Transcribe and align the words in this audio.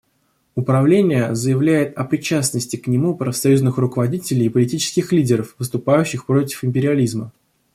Управление 0.55 1.35
заявляет 1.35 1.95
о 1.95 2.03
причастности 2.05 2.75
к 2.75 2.87
нему 2.87 3.15
профсоюзных 3.15 3.77
руководителей 3.77 4.47
и 4.47 4.49
политических 4.49 5.11
лидеров, 5.11 5.53
выступающих 5.59 6.25
против 6.25 6.63
империализма. 6.63 7.31